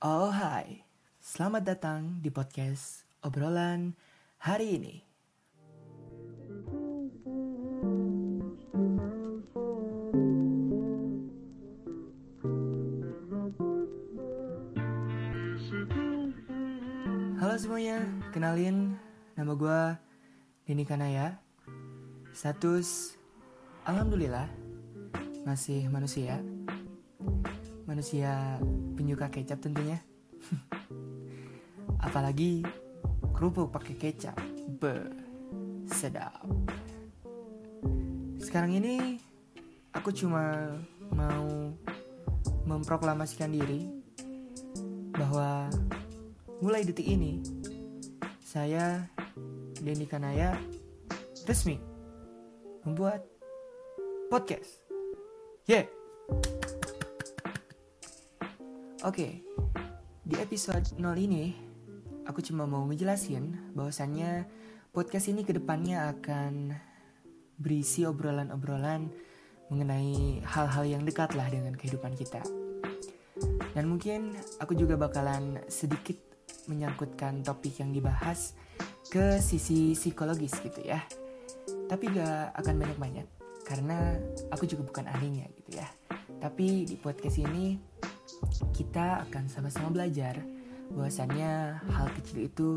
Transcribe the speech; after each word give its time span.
Oh 0.00 0.32
hai, 0.32 0.80
selamat 1.20 1.76
datang 1.76 2.24
di 2.24 2.32
podcast 2.32 3.04
obrolan 3.20 3.92
hari 4.40 4.80
ini. 4.80 4.96
Halo 17.36 17.60
semuanya, 17.60 18.00
kenalin 18.32 18.96
nama 19.36 19.52
gue 19.52 19.80
Dini 20.64 20.88
Kanaya. 20.88 21.36
Status 22.32 23.20
Alhamdulillah 23.84 24.48
masih 25.44 25.92
manusia. 25.92 26.40
Manusia 27.90 28.54
penyuka 28.94 29.26
kecap 29.26 29.58
tentunya. 29.58 29.98
Apalagi 32.06 32.62
kerupuk 33.34 33.74
pakai 33.74 33.98
kecap. 33.98 34.38
Be, 34.78 35.10
sedap. 35.90 36.38
Sekarang 38.38 38.78
ini 38.78 39.18
aku 39.90 40.14
cuma 40.14 40.70
mau 41.10 41.74
memproklamasikan 42.70 43.50
diri 43.50 43.90
bahwa 45.10 45.66
mulai 46.62 46.86
detik 46.86 47.10
ini 47.10 47.42
saya 48.38 49.02
Denny 49.82 50.06
Kanaya 50.06 50.54
resmi 51.42 51.82
membuat 52.86 53.26
podcast. 54.30 54.78
Yeah. 55.66 55.90
Oke, 59.00 59.40
di 60.28 60.36
episode 60.36 60.92
0 61.00 61.16
ini 61.16 61.56
aku 62.28 62.44
cuma 62.44 62.68
mau 62.68 62.84
ngejelasin 62.84 63.72
bahwasannya 63.72 64.44
podcast 64.92 65.32
ini 65.32 65.40
ke 65.40 65.56
depannya 65.56 66.12
akan 66.12 66.76
berisi 67.56 68.04
obrolan-obrolan 68.04 69.08
mengenai 69.72 70.44
hal-hal 70.44 70.84
yang 70.84 71.02
dekat 71.08 71.32
lah 71.32 71.48
dengan 71.48 71.80
kehidupan 71.80 72.12
kita. 72.12 72.44
Dan 73.72 73.88
mungkin 73.88 74.36
aku 74.60 74.76
juga 74.76 75.00
bakalan 75.00 75.64
sedikit 75.72 76.20
menyangkutkan 76.68 77.40
topik 77.40 77.80
yang 77.80 77.96
dibahas 77.96 78.52
ke 79.08 79.40
sisi 79.40 79.96
psikologis 79.96 80.60
gitu 80.60 80.84
ya. 80.84 81.00
Tapi 81.88 82.04
gak 82.12 82.52
akan 82.52 82.74
banyak-banyak 82.76 83.26
karena 83.64 84.20
aku 84.52 84.68
juga 84.68 84.84
bukan 84.84 85.08
ahlinya 85.08 85.48
gitu 85.56 85.80
ya. 85.80 85.88
Tapi 86.36 86.84
di 86.84 87.00
podcast 87.00 87.40
ini 87.40 87.80
kita 88.74 89.26
akan 89.28 89.48
sama-sama 89.48 89.92
belajar 89.92 90.40
bahwasannya 90.90 91.78
hal 91.94 92.08
kecil 92.18 92.38
itu 92.44 92.70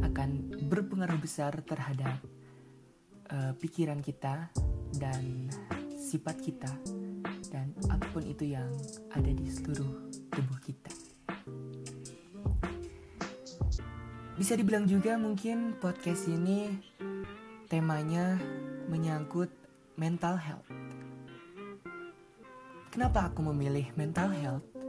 akan 0.00 0.56
berpengaruh 0.66 1.20
besar 1.20 1.52
terhadap 1.62 2.16
uh, 3.30 3.52
pikiran 3.60 4.00
kita 4.00 4.48
dan 4.96 5.52
sifat 5.94 6.40
kita 6.40 6.72
dan 7.52 7.76
apa 7.92 8.08
pun 8.10 8.24
itu 8.24 8.48
yang 8.48 8.72
ada 9.12 9.28
di 9.28 9.46
seluruh 9.52 10.08
tubuh 10.32 10.58
kita. 10.64 10.92
Bisa 14.32 14.56
dibilang 14.56 14.88
juga 14.88 15.20
mungkin 15.20 15.76
podcast 15.76 16.26
ini 16.26 16.72
temanya 17.68 18.40
menyangkut 18.88 19.52
mental 20.00 20.40
health. 20.40 20.68
Kenapa 22.88 23.28
aku 23.28 23.40
memilih 23.52 23.92
mental 23.96 24.32
health? 24.32 24.81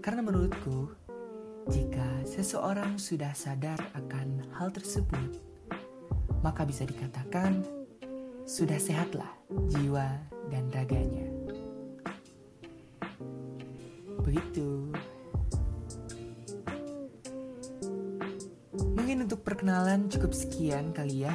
Karena 0.00 0.22
menurutku, 0.22 0.94
jika 1.66 2.06
seseorang 2.22 2.94
sudah 2.94 3.34
sadar 3.34 3.78
akan 3.98 4.46
hal 4.54 4.70
tersebut, 4.70 5.42
maka 6.46 6.62
bisa 6.62 6.86
dikatakan 6.86 7.66
sudah 8.46 8.78
sehatlah 8.78 9.26
jiwa 9.74 10.06
dan 10.46 10.70
raganya. 10.70 11.26
Begitu. 14.22 14.94
Mungkin 18.94 19.26
untuk 19.26 19.42
perkenalan 19.42 20.06
cukup 20.06 20.30
sekian 20.30 20.94
kali 20.94 21.26
ya. 21.26 21.34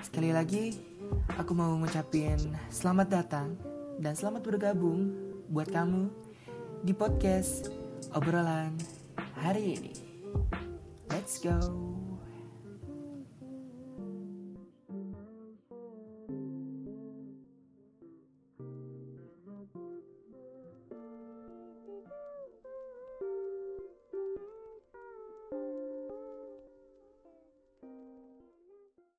Sekali 0.00 0.32
lagi, 0.32 0.72
aku 1.36 1.52
mau 1.52 1.76
ngucapin 1.76 2.40
selamat 2.72 3.08
datang 3.12 3.52
dan 4.00 4.16
selamat 4.16 4.40
bergabung 4.48 5.12
buat 5.52 5.68
kamu 5.68 6.25
di 6.86 6.94
podcast 6.94 7.74
obrolan 8.14 8.70
hari 9.34 9.74
ini. 9.74 9.94
Let's 11.10 11.42
go. 11.42 11.95